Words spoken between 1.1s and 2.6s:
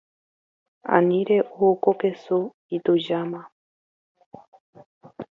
re’u ko kesu.